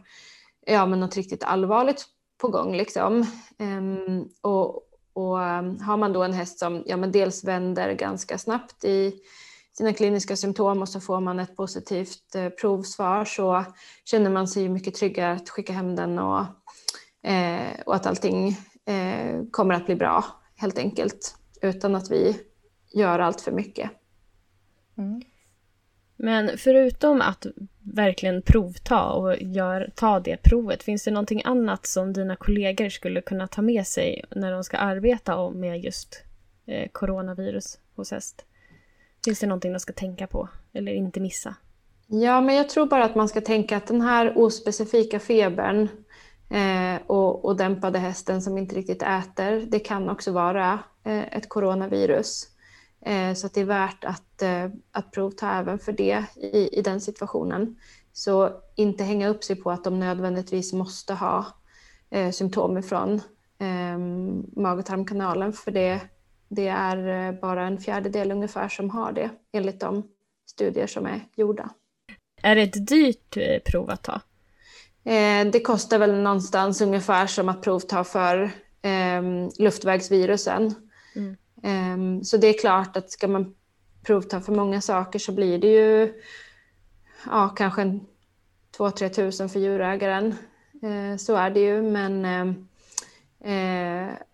[0.65, 2.06] ja, men något riktigt allvarligt
[2.38, 2.75] på gång.
[2.75, 3.25] Liksom.
[3.60, 4.75] Um, och,
[5.13, 9.13] och um, har man då en häst som ja, men dels vänder ganska snabbt i
[9.77, 13.65] sina kliniska symptom och så får man ett positivt eh, provsvar så
[14.06, 16.45] känner man sig mycket tryggare att skicka hem den och,
[17.23, 18.47] eh, och att allting
[18.86, 20.25] eh, kommer att bli bra
[20.56, 22.46] helt enkelt utan att vi
[22.97, 23.91] gör allt för mycket.
[24.97, 25.21] Mm.
[26.17, 27.45] Men förutom att
[27.79, 33.21] verkligen provta och gör, ta det provet, finns det någonting annat som dina kollegor skulle
[33.21, 36.23] kunna ta med sig när de ska arbeta med just
[36.65, 38.45] eh, coronavirus hos häst?
[39.25, 41.55] Finns det någonting de ska tänka på eller inte missa?
[42.07, 45.89] Ja, men jag tror bara att man ska tänka att den här ospecifika febern
[46.49, 51.49] eh, och, och dämpade hästen som inte riktigt äter, det kan också vara eh, ett
[51.49, 52.47] coronavirus.
[53.05, 57.01] Eh, så det är värt att, eh, att provta även för det i, i den
[57.01, 57.75] situationen.
[58.13, 61.45] Så inte hänga upp sig på att de nödvändigtvis måste ha
[62.10, 63.21] eh, symptom från
[63.60, 63.97] eh,
[64.62, 66.01] mag och tarmkanalen för det,
[66.49, 70.03] det är bara en fjärdedel ungefär som har det enligt de
[70.49, 71.69] studier som är gjorda.
[72.41, 74.21] Är det ett dyrt prov att ta?
[75.51, 78.43] det kostar väl någonstans ungefär som att provta för
[78.81, 79.21] eh,
[79.60, 80.75] luftvägsvirusen.
[81.15, 81.38] Mm.
[81.63, 83.56] Um, så det är klart att ska man
[84.06, 86.22] provta för många saker så blir det ju
[87.26, 88.00] ja, kanske
[88.78, 90.36] 2-3 tusen för djurägaren.
[90.84, 92.54] Uh, så är det ju, men uh,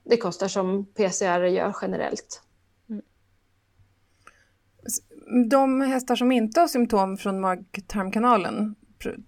[0.04, 2.42] det kostar som PCR gör generellt.
[2.90, 3.02] Mm.
[5.50, 8.76] De hästar som inte har symptom från mag-tarmkanalen,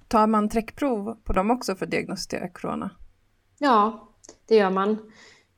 [0.08, 2.89] tar man träckprov på dem också för att diagnostisera corona?
[3.58, 4.10] Ja,
[4.47, 5.12] det gör man.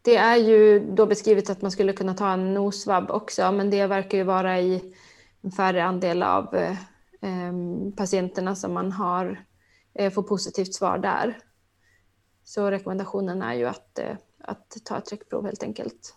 [0.08, 3.88] Det är ju då beskrivet att man skulle kunna ta en nosvabb också, men det
[3.88, 4.94] verkar ju vara i
[5.42, 7.52] en färre andel av eh,
[7.98, 9.46] patienterna som man har,
[9.94, 11.38] eh, får positivt svar där.
[12.44, 16.16] Så rekommendationen är ju att, eh, att ta ett tryckprov helt enkelt.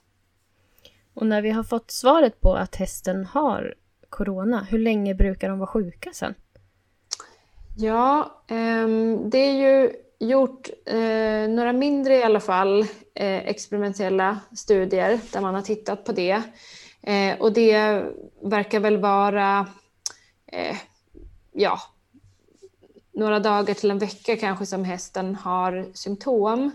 [1.14, 3.74] Och när vi har fått svaret på att hästen har
[4.08, 6.34] corona, hur länge brukar de vara sjuka sen?
[7.76, 12.80] Ja, um, det är ju gjort eh, några mindre i alla fall
[13.14, 16.42] eh, experimentella studier där man har tittat på det.
[17.02, 18.04] Eh, och det
[18.42, 19.66] verkar väl vara
[20.46, 20.76] eh,
[21.52, 21.80] ja,
[23.12, 26.70] några dagar till en vecka kanske som hästen har symptom.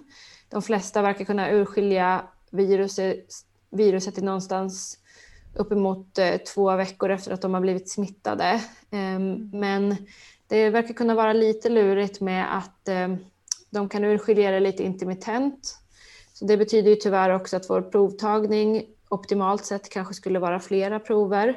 [0.49, 3.25] De flesta verkar kunna urskilja viruset,
[3.69, 4.97] viruset i någonstans
[5.55, 8.61] uppemot eh, två veckor efter att de har blivit smittade.
[8.91, 9.95] Ehm, men
[10.47, 13.17] det verkar kunna vara lite lurigt med att ehm,
[13.69, 15.77] de kan urskilja det lite intermittent.
[16.33, 20.99] Så det betyder ju tyvärr också att vår provtagning optimalt sett kanske skulle vara flera
[20.99, 21.47] prover.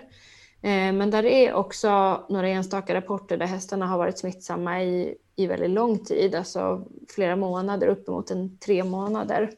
[0.62, 5.46] Eh, men där är också några enstaka rapporter där hästarna har varit smittsamma i, i
[5.46, 9.50] väldigt lång tid, alltså flera månader, uppemot en tre månader.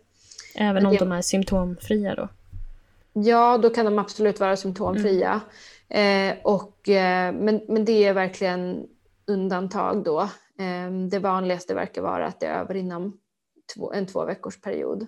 [0.54, 2.28] Även om de är symptomfria då?
[3.12, 5.40] Ja, då kan de absolut vara symptomfria.
[5.88, 6.30] Mm.
[6.30, 8.86] Eh, och, eh, men, men det är verkligen
[9.26, 10.28] undantag då.
[10.60, 13.18] Ehm, det vanligaste verkar vara att det är över inom
[13.74, 15.06] två, en två veckors period.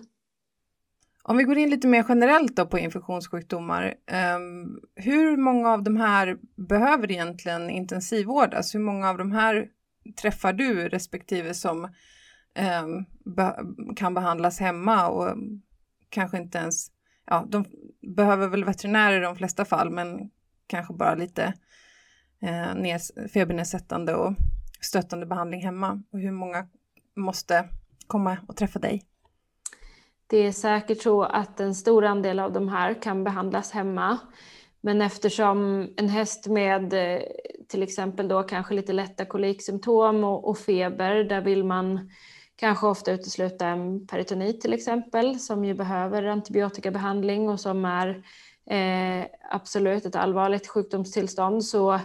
[1.23, 3.95] Om vi går in lite mer generellt då på infektionssjukdomar.
[4.07, 8.75] Ehm, hur många av de här behöver egentligen intensivvårdas?
[8.75, 9.67] Hur många av de här
[10.21, 11.87] träffar du respektive som
[12.53, 13.05] ehm,
[13.95, 15.37] kan behandlas hemma och
[16.09, 16.87] kanske inte ens,
[17.25, 17.65] ja, de
[18.15, 20.29] behöver väl veterinärer i de flesta fall, men
[20.67, 21.53] kanske bara lite
[22.41, 22.97] eh,
[23.33, 24.33] febernedsättande och
[24.85, 26.03] stöttande behandling hemma.
[26.11, 26.67] Och hur många
[27.15, 27.69] måste
[28.07, 29.03] komma och träffa dig?
[30.27, 34.17] Det är säkert så att en stor andel av de här kan behandlas hemma.
[34.81, 37.21] Men eftersom en häst med eh,
[37.67, 42.09] till exempel då kanske lite lätta koliksymptom och, och feber, där vill man
[42.55, 48.23] kanske ofta utesluta en peritonit till exempel, som ju behöver antibiotikabehandling och som är
[48.69, 51.99] eh, absolut ett allvarligt sjukdomstillstånd, så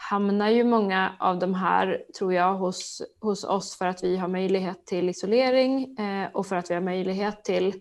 [0.00, 4.28] hamnar ju många av de här, tror jag, hos, hos oss för att vi har
[4.28, 7.80] möjlighet till isolering eh, och för att vi har möjlighet till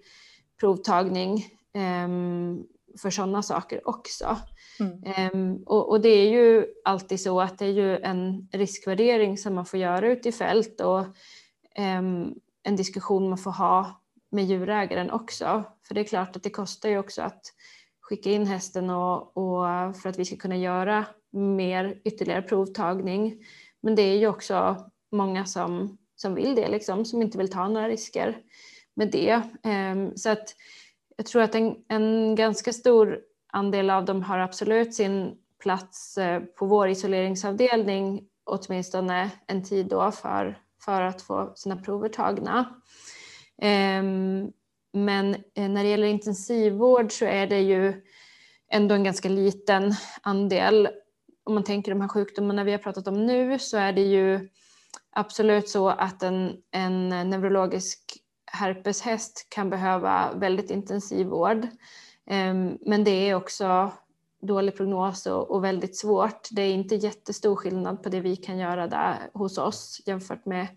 [0.60, 1.36] provtagning
[1.74, 2.08] eh,
[3.02, 4.38] för sådana saker också.
[4.80, 5.04] Mm.
[5.04, 9.56] Eh, och, och, det är ju alltid så att det är ju en riskvärdering som
[9.56, 11.06] man får göra ute i fält och
[11.76, 14.02] ehm, en diskussion man får ha
[14.32, 15.64] med djurägaren också.
[15.88, 17.42] För det är klart att det kostar ju också att
[18.02, 21.06] skicka in hästen och, och för att vi ska kunna göra
[21.38, 23.46] mer ytterligare provtagning.
[23.82, 27.68] Men det är ju också många som, som vill det, liksom, som inte vill ta
[27.68, 28.38] några risker
[28.96, 29.42] med det.
[29.64, 30.56] Ehm, så att
[31.18, 36.42] jag tror att en, en ganska stor andel av dem har absolut sin plats eh,
[36.42, 42.82] på vår isoleringsavdelning åtminstone en tid då för, för att få sina prover tagna.
[43.62, 44.52] Ehm,
[44.94, 48.02] men eh, när det gäller intensivvård så är det ju
[48.72, 50.90] ändå en ganska liten andel
[51.48, 54.50] om man tänker de här sjukdomarna vi har pratat om nu så är det ju
[55.12, 58.00] absolut så att en, en neurologisk
[58.52, 61.68] herpeshäst kan behöva väldigt intensiv vård.
[62.26, 63.92] Ehm, men det är också
[64.42, 66.48] dålig prognos och, och, väldigt svårt.
[66.52, 70.68] Det är inte jättestor skillnad på det vi kan göra där hos oss jämfört med,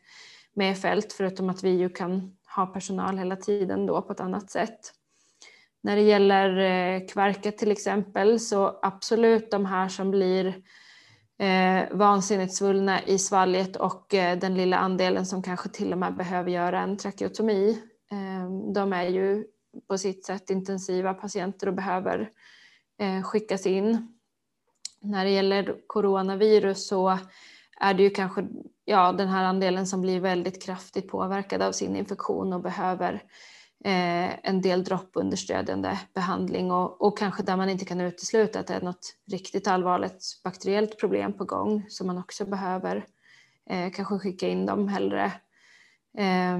[0.55, 4.51] med fält förutom att vi ju kan ha personal hela tiden då på ett annat
[4.51, 5.00] sätt.
[5.83, 10.47] När det gäller eh, kvarket till exempel så absolut de här som blir
[11.39, 16.17] eh, vansinnigt svullna i svalget och eh, den lilla andelen som kanske till och med
[16.17, 17.83] behöver göra en trakeotomi.
[18.11, 19.45] Eh, de är ju
[19.89, 22.31] på sitt sätt intensiva patienter och behöver
[22.99, 24.15] eh, skickas in.
[25.01, 27.19] När det gäller coronavirus så
[27.81, 28.47] är det ju kanske
[28.85, 33.23] ja, den här andelen som blir väldigt kraftigt påverkad av sin infektion och behöver
[33.85, 38.75] Eh, en del droppunderstödjande behandling och, och kanske där man inte kan utesluta att det
[38.75, 43.07] är något riktigt allvarligt bakteriellt problem på gång som man också behöver
[43.71, 45.33] eh, kanske skicka in dem hellre
[46.19, 46.59] eh,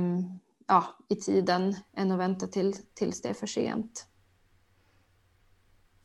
[0.69, 4.07] ja, i tiden än att vänta till, tills det är för sent.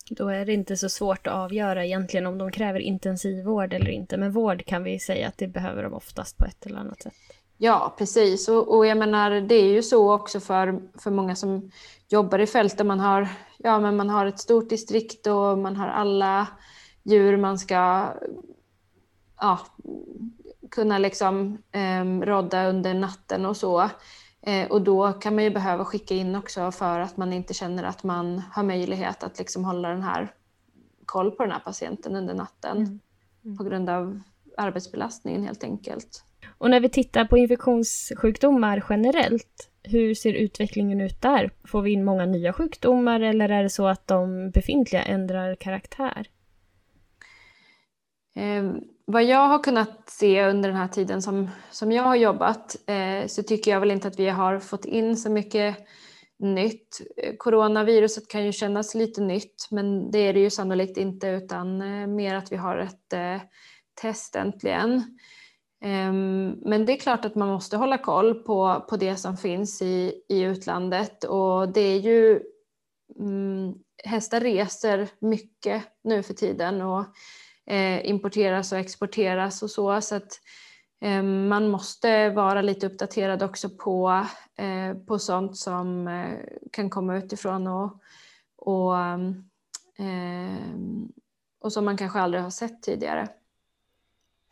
[0.09, 4.17] Då är det inte så svårt att avgöra egentligen om de kräver intensivvård eller inte.
[4.17, 7.13] Men vård kan vi säga att det behöver de oftast på ett eller annat sätt.
[7.57, 8.49] Ja, precis.
[8.49, 11.71] Och, och jag menar, det är ju så också för, för många som
[12.07, 13.27] jobbar i fält där man har,
[13.57, 16.47] ja, men man har ett stort distrikt och man har alla
[17.03, 18.13] djur man ska
[19.39, 19.59] ja,
[20.71, 23.89] kunna liksom eh, rodda under natten och så.
[24.41, 27.83] Eh, och då kan man ju behöva skicka in också för att man inte känner
[27.83, 30.33] att man har möjlighet att liksom hålla den här
[31.05, 32.99] koll på den här patienten under natten mm.
[33.43, 33.57] Mm.
[33.57, 34.21] på grund av
[34.57, 36.23] arbetsbelastningen helt enkelt.
[36.57, 41.51] Och när vi tittar på infektionssjukdomar generellt, hur ser utvecklingen ut där?
[41.63, 46.27] Får vi in många nya sjukdomar eller är det så att de befintliga ändrar karaktär?
[48.35, 48.71] Eh,
[49.05, 53.27] vad jag har kunnat se under den här tiden som, som jag har jobbat eh,
[53.27, 55.77] så tycker jag väl inte att vi har fått in så mycket
[56.39, 57.01] nytt.
[57.17, 61.81] Eh, coronaviruset kan ju kännas lite nytt men det är det ju sannolikt inte utan
[61.81, 63.41] eh, mer att vi har ett eh,
[64.01, 65.17] test äntligen.
[65.85, 69.81] Ehm, men det är klart att man måste hålla koll på, på det som finns
[69.81, 72.41] i, i utlandet och det är ju
[73.19, 73.73] mm,
[74.03, 77.05] hästar reser mycket nu för tiden och
[77.65, 80.01] eh, importeras och exporteras och så.
[80.01, 80.39] så att,
[81.01, 84.25] eh, man måste vara lite uppdaterad också på,
[84.57, 86.39] eh, på sånt som eh,
[86.71, 88.01] kan komma utifrån och,
[88.57, 88.97] och,
[89.97, 91.11] ehm,
[91.59, 93.29] och som man kanske aldrig har sett tidigare.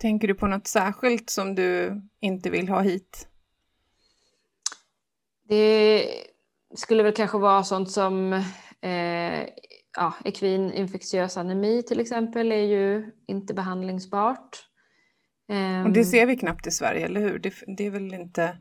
[0.03, 3.27] Tänker du på något särskilt som du inte vill ha hit?
[5.49, 6.05] Det
[6.75, 8.33] skulle väl kanske vara sånt som
[8.81, 9.43] eh,
[9.97, 14.69] ja, ekvin infektiös anemi till exempel är ju inte behandlingsbart.
[15.85, 17.39] Och det ehm, ser vi knappt i Sverige, eller hur?
[17.39, 18.57] Det, det är väl inte...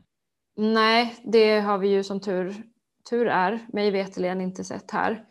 [0.57, 2.55] Nej, det har vi ju som tur,
[3.09, 5.25] tur är, mig veterligen inte sett här.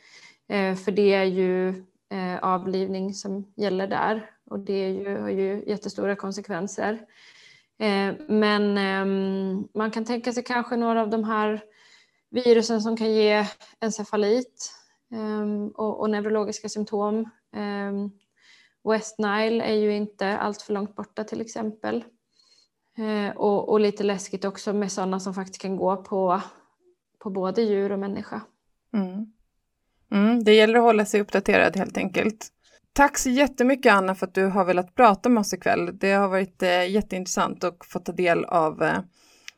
[0.49, 1.69] Eh, för det är ju
[2.11, 6.92] eh, avlivning som gäller där och det är ju, har ju jättestora konsekvenser.
[7.78, 11.62] Eh, men ehm, man kan tänka sig kanske några av de här
[12.30, 13.46] virusen som kan ge
[13.80, 14.72] encefalit
[15.12, 17.30] ehm, och, och neurologiska symptom.
[17.57, 18.11] Ehm,
[18.84, 22.05] West Nile är ju inte allt för långt borta till exempel.
[22.98, 26.40] Eh, och, och lite läskigt också med sådana som faktiskt kan gå på,
[27.18, 28.40] på både djur och människa.
[28.92, 29.32] Mm.
[30.11, 32.53] Mm, det gäller att hålla sig uppdaterad helt enkelt.
[32.95, 35.99] Tack så jättemycket Anna för att du har velat prata med oss ikväll.
[35.99, 38.99] Det har varit eh, jätteintressant att få ta del av eh,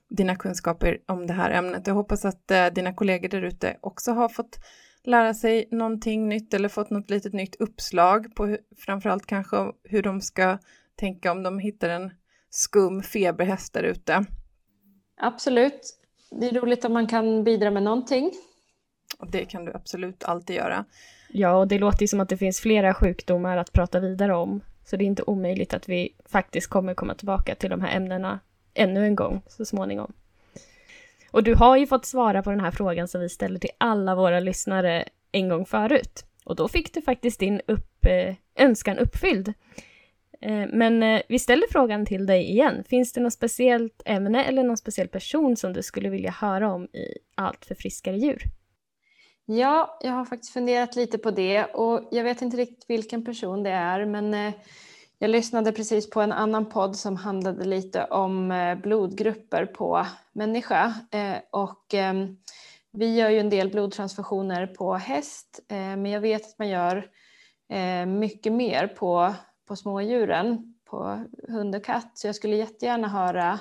[0.08, 1.86] dina kunskaper om det här ämnet.
[1.86, 4.58] Jag hoppas att eh, dina kollegor där ute också har fått
[5.04, 10.02] lära sig någonting nytt eller fått något litet nytt uppslag på hur, framförallt kanske hur
[10.02, 10.58] de ska
[10.96, 12.10] tänka om de hittar en
[12.50, 14.24] skum feberhäst där ute.
[15.16, 15.98] Absolut.
[16.30, 18.32] Det är roligt om man kan bidra med någonting.
[19.32, 20.84] Det kan du absolut alltid göra.
[21.36, 24.60] Ja, och det låter ju som att det finns flera sjukdomar att prata vidare om.
[24.84, 28.40] Så det är inte omöjligt att vi faktiskt kommer komma tillbaka till de här ämnena
[28.74, 30.12] ännu en gång så småningom.
[31.30, 34.14] Och du har ju fått svara på den här frågan som vi ställer till alla
[34.14, 36.24] våra lyssnare en gång förut.
[36.44, 39.48] Och då fick du faktiskt din upp, eh, önskan uppfylld.
[40.40, 42.84] Eh, men eh, vi ställer frågan till dig igen.
[42.84, 46.84] Finns det något speciellt ämne eller någon speciell person som du skulle vilja höra om
[46.84, 48.42] i Allt för friskare djur?
[49.46, 53.62] Ja, jag har faktiskt funderat lite på det och jag vet inte riktigt vilken person
[53.62, 54.54] det är men eh,
[55.18, 60.94] jag lyssnade precis på en annan podd som handlade lite om eh, blodgrupper på människa
[61.10, 62.36] eh, och ehm,
[62.92, 67.10] vi gör ju en del blodtransfusioner på häst men jag vet att man gör
[68.06, 69.34] mycket mer på,
[69.68, 72.10] på smådjuren, på hund och katt.
[72.14, 73.60] Så jag skulle jättegärna höra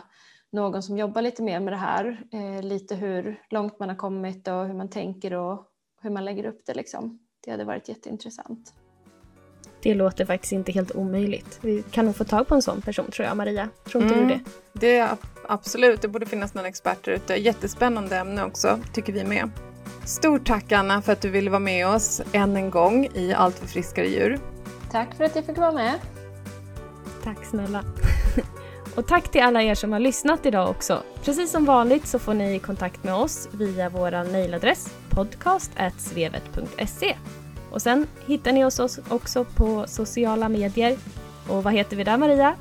[0.51, 2.23] någon som jobbar lite mer med det här,
[2.61, 5.72] lite hur långt man har kommit och hur man tänker och
[6.03, 7.19] hur man lägger upp det liksom.
[7.45, 8.73] Det hade varit jätteintressant.
[9.83, 11.59] Det låter faktiskt inte helt omöjligt.
[11.61, 13.69] Vi kan nog få tag på en sån person tror jag, Maria.
[13.85, 14.41] Tror inte mm, du det?
[14.73, 17.35] Det är absolut, det borde finnas någon expert där ute.
[17.35, 19.49] Jättespännande ämne också, tycker vi med.
[20.05, 23.55] Stort tack Anna för att du ville vara med oss än en gång i Allt
[23.55, 24.39] för friskare djur.
[24.91, 25.93] Tack för att jag fick vara med.
[27.23, 27.83] Tack snälla.
[28.95, 31.03] Och tack till alla er som har lyssnat idag också.
[31.23, 37.15] Precis som vanligt så får ni kontakt med oss via vår mejladress podcast.svevet.se.
[37.71, 40.97] Och sen hittar ni oss också på sociala medier.
[41.47, 42.55] Och vad heter vi där Maria?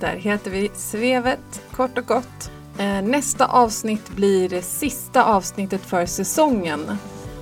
[0.00, 2.50] Där heter vi Svevet, kort och gott.
[2.78, 6.98] Eh, nästa avsnitt blir det sista avsnittet för säsongen.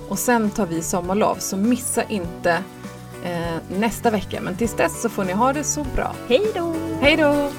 [0.09, 2.63] Och sen tar vi sommarlov, så missa inte
[3.23, 4.41] eh, nästa vecka.
[4.41, 6.15] Men tills dess så får ni ha det så bra.
[6.27, 6.75] Hej då!
[7.01, 7.49] Hej då!